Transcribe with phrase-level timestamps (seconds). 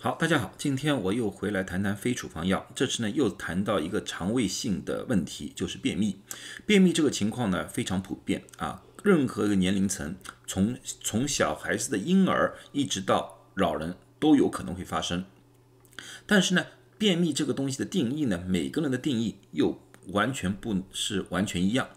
[0.00, 2.64] 好，大家好，今天我又回来谈谈非处方药。
[2.72, 6.20] 这次呢，又谈到一个肠胃性的问题，就是便秘。
[6.64, 10.14] 便秘这个情况呢，非常普遍啊，任何一个年龄层，
[10.46, 15.24] 从从小孩子的婴儿一直到老人都有可能会发生。
[16.26, 21.88] 但是呢，便秘这个东西的定义呢，每个人的定义又完全不是完全一样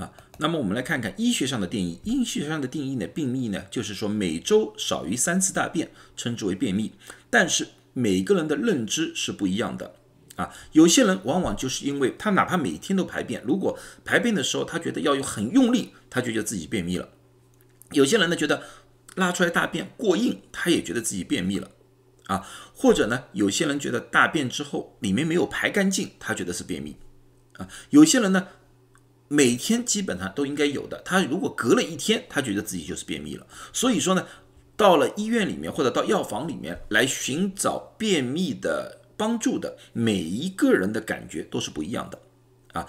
[0.00, 0.12] 啊。
[0.38, 1.98] 那么我们来看看医学上的定义。
[2.04, 6.92] 医学上的定义呢，便秘呢，就是说每周少于三次大便，称之为便秘。
[7.30, 9.94] 但是每个人的认知是不一样的
[10.36, 10.52] 啊。
[10.72, 17.08] 有些人往往就是因为他哪怕每天都排便，如果排便的时候他觉得要有很用力，他就觉得自己便秘了。
[17.92, 18.62] 有些人呢觉得
[19.14, 21.70] 拉出来大便过硬，他也觉得自己便秘了
[22.26, 22.46] 啊。
[22.74, 26.96] 或者呢，有些人觉得大便之后里面没有排干净，他觉得是便秘
[27.54, 27.66] 啊。
[27.88, 28.48] 有些人呢。
[29.28, 33.44] 每天基本上都应该有的，他如果隔了一天，他觉得自己就是便秘了。
[33.72, 34.24] 所以说呢，
[34.76, 42.20] 到了医院里面或者到药房里面来寻找便秘的帮助的每一个人的感觉都是不一样的
[42.72, 42.86] 啊。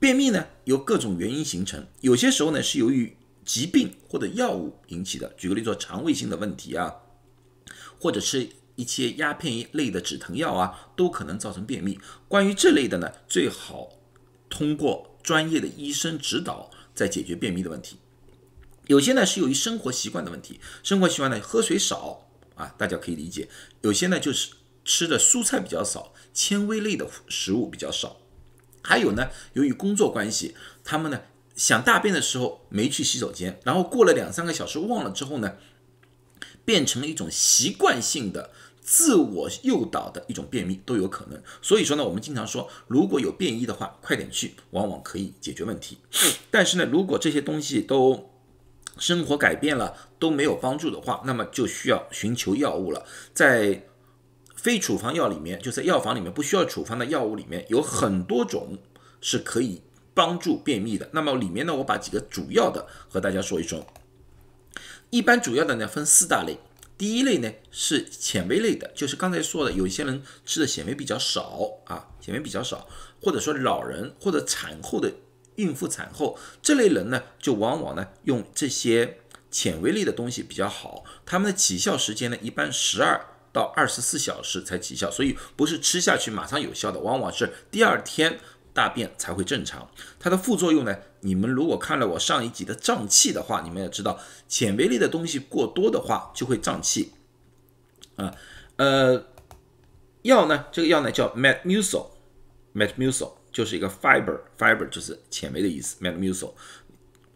[0.00, 6.94] 便秘呢有各种原因形成，有些时候呢是由于疾病或者药物引起的，举个例子肠胃性的问题啊，
[8.00, 12.00] 或者是一些鸦片一类的止疼药啊，都可能造成便秘。
[12.26, 13.90] 关于这类的呢，最好
[14.48, 15.11] 通过。
[15.22, 17.96] 专业的医生指导在解决便秘的问题，
[18.86, 23.46] 有些呢是由于生活习惯的问题，生活习惯呢喝水少啊，大家可以理解；
[23.82, 24.50] 有些呢就是
[24.84, 28.18] 吃的蔬菜比较少，纤维类的食物比较少，
[28.82, 31.22] 还有呢由于工作关系，他们呢
[31.54, 35.56] 想大便的时候没去洗手间，然后过了两三个小时忘了之后呢，
[36.64, 38.50] 变成了一种习惯性的。
[38.84, 45.98] 自我诱导的一种便秘都有可能，所以说呢，我们经常说，如果有便意的话，快点去，往往可以解决问题。
[46.50, 48.28] 但是呢，如果这些东西都
[48.98, 53.06] 生活改变了都没有帮助的话，那么就需要寻求药物了。
[53.32, 53.86] 在
[54.56, 58.76] 非处方药里面，就在药房里面不需要处方的药物里面，有很多种
[59.20, 59.80] 是可以
[60.12, 61.08] 帮助便秘的。
[61.12, 63.86] 那么里面呢，我把几个主要的和大家说一说。
[65.10, 66.58] 一般主要的呢分四大类。
[67.02, 72.86] 第一类呢是纤维类的，就是刚才说的，有一些人吃的纤维比较少啊，纤维比较少，
[73.20, 75.12] 或者说老人或者产后的
[75.56, 79.18] 孕妇产后这类人呢，就往往呢用这些
[79.50, 83.20] 纤维类的东西比较好，他们的起效时间呢一般十二
[83.52, 88.38] 到二十四小时才起效，所以不是吃下去马上有效的，往往是第二天。
[88.72, 89.88] 大便才会正常。
[90.18, 90.96] 它的副作用呢？
[91.20, 94.18] 你们如果看了我上一集的胀气的话，你们也知道，
[94.48, 97.12] 纤维类的东西过多的话就会胀气。
[98.16, 98.34] 啊，
[98.76, 99.24] 呃，
[100.22, 100.66] 药呢？
[100.72, 106.02] 这个药呢叫 Metmucil，Metmucil 就是一个 fiber，fiber 就是纤维的意思。
[106.02, 106.52] Metmucil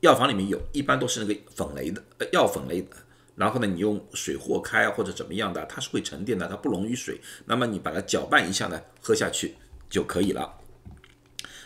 [0.00, 2.96] 药房里面有一般都是那个粉类的，呃，药粉类的。
[3.36, 7.18] 然后呢，你用水和开啊或者怎么样的，它是会沉淀的，它不溶于水。
[7.46, 9.56] 那么你把它搅拌一下呢，喝下去
[9.88, 10.59] 就可以了。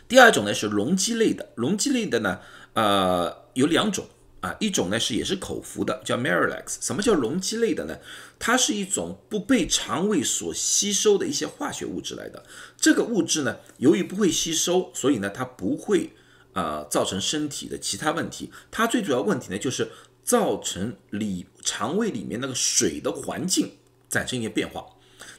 [0.06, 2.40] 第二种呢是溶剂类的，溶剂类的呢，
[2.74, 4.06] 呃，有两种
[4.40, 6.76] 啊，一种呢是也是口服的，叫 Merilex。
[6.80, 7.96] 什么叫溶剂类的呢？
[8.38, 12.44] 它是一种不被肠胃所吸收的一些化学物质来的。
[12.76, 16.10] 这个物质呢，由于不会吸收，所以呢，它不会
[16.52, 18.50] 呃造成身体的其他问题。
[18.70, 19.90] 它最主要问题呢，就是
[20.22, 23.78] 造成里肠胃里面那个水的环境
[24.10, 24.84] 产生一些变化。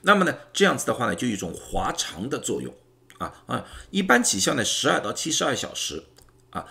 [0.01, 2.73] 那么呢，这样子的话呢，就有一种滑肠的作用。
[3.17, 6.03] 啊啊，一般起效呢十二到七十二小时，
[6.49, 6.65] 啊，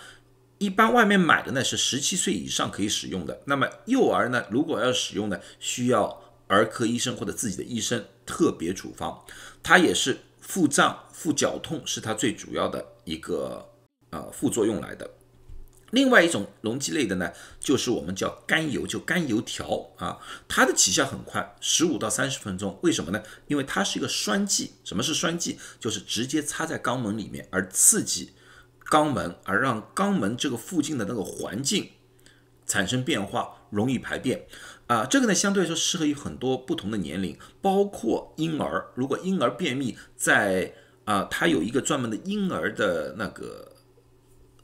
[0.57, 3.41] 一般外面买的呢是十七岁以上可以使用的。
[3.45, 9.23] 那么幼儿呢，如果要使用呢，需要儿科医生或者自己的医生特别处方。
[9.63, 13.67] 它也是腹胀、腹绞痛是它最主要的一个
[14.11, 15.09] 呃副作用来的。
[15.95, 22.77] 另外一种溶剂类的呢，就是我们叫甘油，就甘油条啊，它的起效很快，十五到三十分钟。
[22.83, 23.23] 为什么呢？
[23.47, 24.73] 因为它是一个栓剂。
[24.83, 25.57] 什么是栓剂？
[25.79, 28.33] 就是直接插在肛门里面，而刺激
[28.89, 31.91] 肛门，而让肛门这个附近的那个环境
[32.67, 34.45] 产生变化，容易排便
[34.87, 35.05] 啊。
[35.05, 38.87] 这个呢，相对来说适合于很多不同的年龄，包括婴儿。
[38.95, 40.73] 如果婴儿便秘，在
[41.05, 43.71] 啊，它有一个专门的婴儿的那个。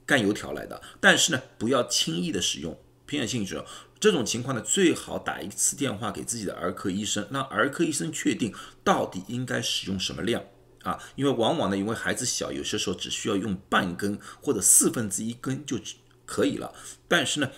[0.05, 3.63] 干油条来的，但是呢，不要轻易的使用，偏远性质。
[3.99, 8.51] 这种情况呢，最好打一次电话给自己的儿科医生，让儿科医生确定
[8.83, 10.43] 到底应该使用什么量
[10.81, 10.99] 啊。
[11.15, 15.79] 因为往往呢，因为孩子小，有些时候只需要用半根或者四分之一根就
[16.25, 16.73] 可以了。
[17.07, 17.51] 但是呢，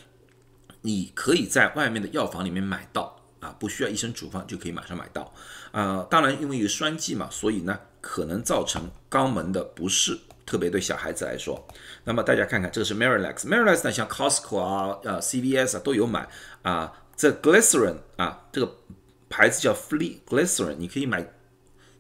[0.82, 3.13] 你可以在外面的药房里面买到，
[3.64, 5.34] 不需要医生处方就可以马上买到
[5.72, 6.06] 啊。
[6.12, 10.20] 当然，因为有栓剂嘛，所以呢，可能造成肛门的不适。
[10.46, 11.66] 特别对小孩子来说，
[12.04, 16.28] 那么大家看看，这个是 Marilex，Marilex 呢，像 Costco 啊、呃 CVS 啊都有买
[16.64, 16.92] 啊。
[17.16, 18.76] 这 Glycerin 啊，这个
[19.30, 21.26] 牌子叫 Free Glycerin，你可以买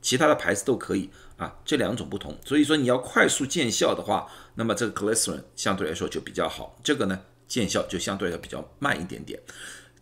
[0.01, 2.37] 其他的牌子都可以啊，这两种不同。
[2.43, 9.39] 所以说你要快速见效的话，那么这个 Glycerin 相对来说就比较好，这个呢见效就相对来比较慢一点点。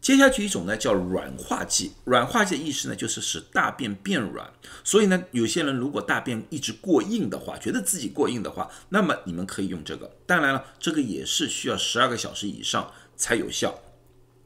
[0.01, 4.51] 接下去一种呢叫软化剂，软化剂的意思呢就是使大便变软。
[4.83, 10.11] 所以呢，有些人如果大便一直过硬的话，觉得自己过硬的话，那么你们可以用这个。
[10.25, 13.79] 当然了，这个也是需要十二个小时以上才有效。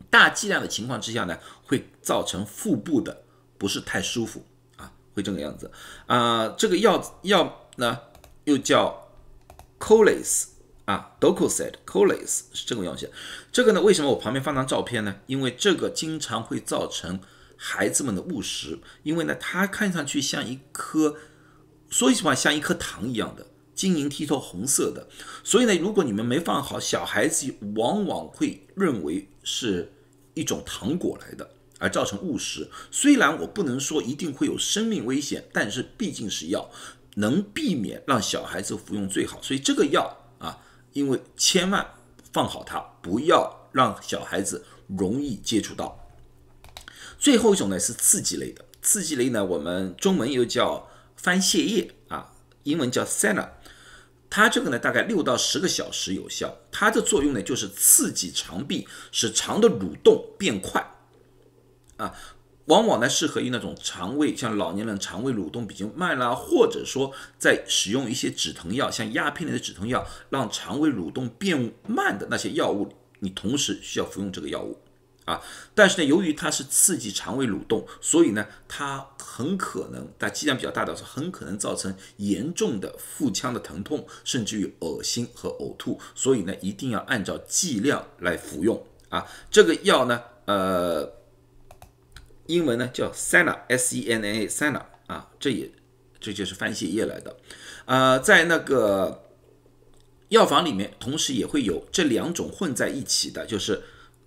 [0.10, 3.24] 大剂量的情况之下呢，会造成腹部的
[3.58, 5.72] 不是太舒服啊，会这个样子
[6.06, 6.50] 啊。
[6.58, 7.98] 这个药药呢
[8.44, 9.08] 又叫
[9.80, 9.86] Colis。
[9.86, 10.55] 啊 d o c o s
[10.86, 13.10] e t c o l a s 是这个东西。
[13.52, 15.16] 这个呢，为什么我旁边放张照片呢？
[15.26, 17.20] 因为这个经常会造成
[17.58, 21.16] 孩子们的误食，因为呢，它看上去像一颗，
[21.90, 25.08] 说实话，像一颗糖一样的，晶莹剔透，红色的。
[25.44, 29.92] 所以呢，如果你们没放好，小孩子往往会认为是
[30.36, 31.50] 一种糖果来的，
[31.80, 32.70] 而造成误食。
[32.92, 36.70] 虽然我不能说一定会有生命危险，但是毕竟是药，
[37.16, 39.42] 能避免让小孩子服用最好。
[39.42, 40.22] 所以这个药。
[40.96, 41.86] 因为千万
[42.32, 46.10] 放好它，不要让小孩子容易接触到。
[47.20, 50.88] 最后一种呢是刺激类的，刺激类呢我们中文又叫
[51.18, 52.32] 番泻叶啊，
[52.64, 53.50] 英文叫 Senna。
[54.30, 60.96] 它这个呢大概六到十个小时有效，它的作用呢就是刺激肠壁，使肠的蠕动变快
[61.98, 62.16] 啊。
[62.66, 74.80] 往往呢适合于那种肠胃，像老年人肠胃蠕动比较慢啦，或者说在使用一些止疼药，像鸦片类的止疼药，让肠胃蠕动变慢的那些药物，你同时需要服用这个药物
[75.26, 75.40] 啊。
[75.76, 86.00] 但是呢，由于它是刺激肠胃蠕动，所以呢，它很可能在剂量比较大的时候，很可能造成严重的腹腔的疼痛，甚至于恶心和呕吐。
[86.16, 89.24] 所以呢，一定要按照剂量来服用啊。
[89.52, 91.14] 这个药呢，呃。
[92.48, 95.72] 英文呢叫 Senna，S-E-N-N-A，Senna 啊，这也
[96.20, 97.38] 这就是番泻叶来的，
[97.86, 99.24] 呃，在那个
[100.30, 103.84] 药房里面，同时也会有这两种混在一起的，就是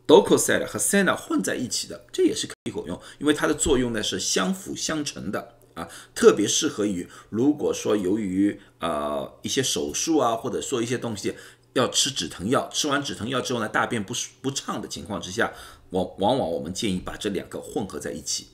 [0.07, 11.35] Docosel 和 Senna 混在一起的，这也是可以用，因为它的作用呢是相辅相成的啊，特别适合于如果说由于呃一些手术啊，或者说一些东西
[11.75, 15.53] 要吃止疼药，吃完止疼药之后呢，大便不不畅的情况之下。
[15.91, 18.49] 往往往我们建议把这两个混合在一起，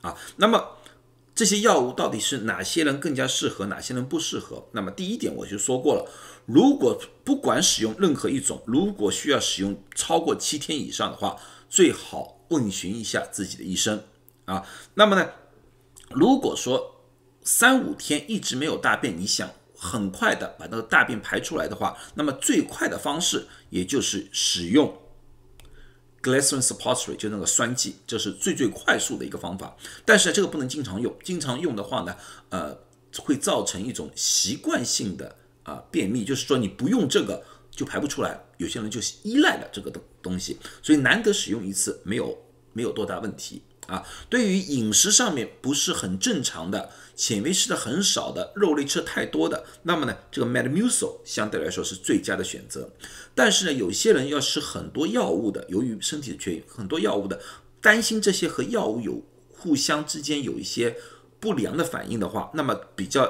[0.00, 0.78] 啊，那么
[1.32, 4.66] 这些药物到底是哪些人更加适合，哪些人不适合？
[4.72, 6.10] 那么第一点我就说过了，
[6.44, 14.02] 如果不管使用任何一种，如果需要使用超过七天以上的话，最好问询一下自己的医生
[14.46, 14.66] 啊。
[14.94, 15.30] 那么呢，
[16.10, 17.04] 如果说
[17.44, 19.48] 三五天一直没有大便，你想
[19.84, 24.96] 很快的把那个大便排出来的话，那么最快的方式也就是使用。
[26.22, 29.76] Glycerin suppository 就那个酸剂，这是最最快速的一个方法。
[30.04, 32.16] 但是这个不能经常用，经常用的话呢，
[32.50, 32.78] 呃，
[33.18, 35.34] 会造成一种习惯性的
[35.64, 38.40] 啊便秘，就是说你不用这个就排不出来。
[38.58, 42.38] 有些人就依赖了这个东东西，所以难得使用一次，没有
[42.72, 43.62] 没有多大问题。
[43.88, 52.88] 啊，对于饮食上面不是很正常的，纤维吃的很少的，肉类吃太多的，那么呢，这个 Metamucil 相对来说是最佳的选择。
[53.34, 57.40] 但是呢，有些人要吃很多药物的，由于身体的缺很多药物的，
[57.80, 59.20] 担心这些和药物有
[59.50, 60.96] 互相之间有一些
[61.40, 63.28] 不良的反应的话，那么比较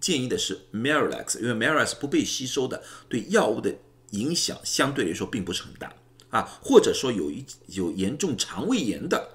[0.00, 3.74] 建议的是 Miralax，因为 Miralax 不被吸收的，对药物的
[4.12, 5.92] 影响相对来说并不是很大
[6.30, 9.33] 啊，或者说有一有严重肠胃炎的。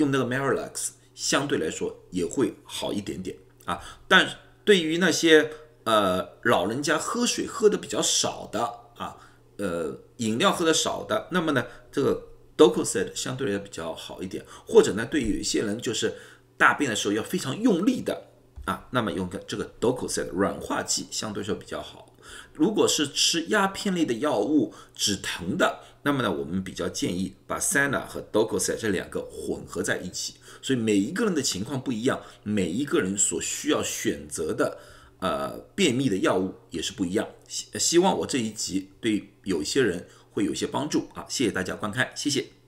[0.00, 3.78] 用那个 Merilax 相对来说也会好一点点啊，
[4.08, 5.50] 但对于那些
[5.84, 8.60] 呃老人家喝水喝的比较少的
[8.96, 9.18] 啊，
[9.58, 16.14] 呃饮料喝的少的，那么呢这个 Docoset 相对来比较好一点，或者呢对有一些人就是
[16.56, 18.28] 大便的时候要非常用力的
[18.64, 22.06] 啊，那么用个这个 Docoset 软化剂相对说比较好。
[22.54, 25.80] 如果是吃鸦片类的药物止疼的。
[26.02, 30.34] 那么呢，我们比较建议把 Sena 和 d o c o s e t 这两个混合在一起。
[30.62, 34.78] 所以每一个人的情况不一样，每一个人所需要选择的
[35.18, 37.28] 呃便秘的药物也是不一样。
[37.46, 41.26] 希希望我这一集对有些人会有些帮助啊！
[41.28, 42.59] 谢谢大家观看，谢谢。